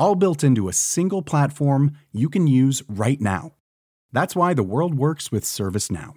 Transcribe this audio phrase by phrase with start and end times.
[0.00, 3.52] all built into a single platform you can use right now.
[4.12, 6.14] That's why the world works with ServiceNow.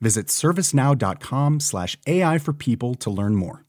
[0.00, 3.64] Visit servicenow.com/slash AI for people to learn more.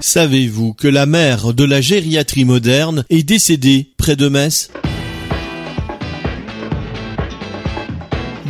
[0.00, 4.70] Savez-vous que la mère de la gériatrie moderne est décédée près de Metz?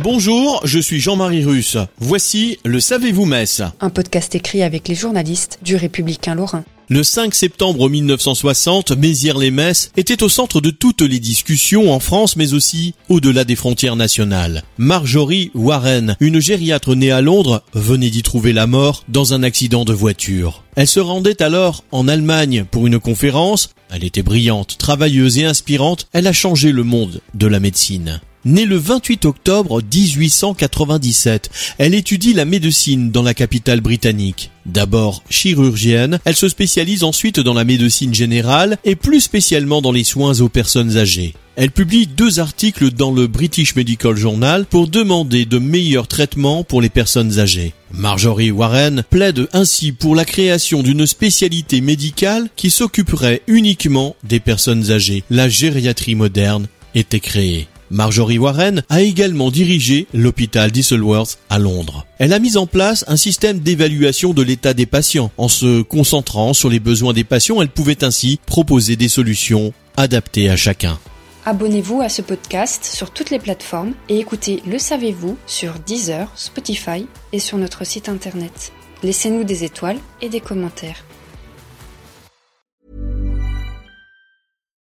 [0.01, 1.77] Bonjour, je suis Jean-Marie Russe.
[1.99, 6.63] Voici le Savez-vous Metz Un podcast écrit avec les journalistes du Républicain Lorrain.
[6.93, 12.53] Le 5 septembre 1960, Mézières-les-Metz était au centre de toutes les discussions en France mais
[12.53, 14.63] aussi au-delà des frontières nationales.
[14.77, 19.85] Marjorie Warren, une gériatre née à Londres, venait d'y trouver la mort dans un accident
[19.85, 20.65] de voiture.
[20.75, 23.69] Elle se rendait alors en Allemagne pour une conférence.
[23.89, 26.09] Elle était brillante, travailleuse et inspirante.
[26.11, 28.19] Elle a changé le monde de la médecine.
[28.43, 34.49] Née le 28 octobre 1897, elle étudie la médecine dans la capitale britannique.
[34.65, 40.03] D'abord chirurgienne, elle se spécialise ensuite dans la médecine générale et plus spécialement dans les
[40.03, 41.35] soins aux personnes âgées.
[41.55, 46.81] Elle publie deux articles dans le British Medical Journal pour demander de meilleurs traitements pour
[46.81, 47.73] les personnes âgées.
[47.93, 54.89] Marjorie Warren plaide ainsi pour la création d'une spécialité médicale qui s'occuperait uniquement des personnes
[54.89, 55.23] âgées.
[55.29, 57.67] La gériatrie moderne était créée.
[57.91, 62.07] Marjorie Warren a également dirigé l'hôpital d'Isleworth à Londres.
[62.19, 65.29] Elle a mis en place un système d'évaluation de l'état des patients.
[65.37, 70.49] En se concentrant sur les besoins des patients, elle pouvait ainsi proposer des solutions adaptées
[70.49, 70.97] à chacun.
[71.45, 77.07] Abonnez-vous à ce podcast sur toutes les plateformes et écoutez Le Savez-vous sur Deezer, Spotify
[77.33, 78.71] et sur notre site internet.
[79.03, 81.03] Laissez-nous des étoiles et des commentaires.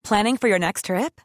[0.04, 1.25] Planning for your next trip?